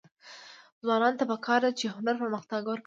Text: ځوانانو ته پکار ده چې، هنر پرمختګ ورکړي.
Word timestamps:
ځوانانو 0.85 1.19
ته 1.19 1.25
پکار 1.31 1.61
ده 1.65 1.71
چې، 1.79 1.85
هنر 1.95 2.15
پرمختګ 2.21 2.61
ورکړي. 2.67 2.79